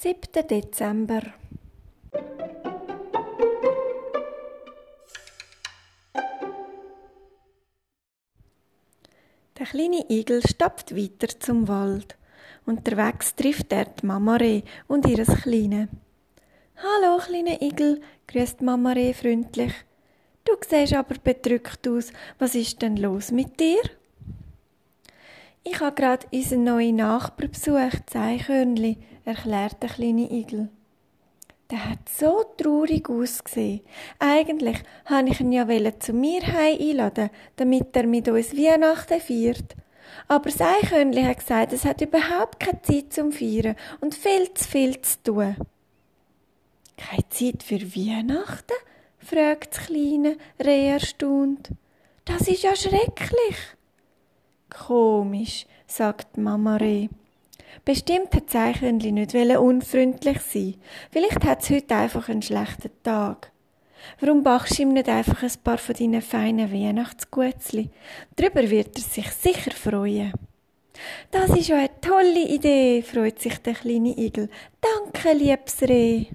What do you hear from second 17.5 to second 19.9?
Igel, grüßt Mama Reh freundlich.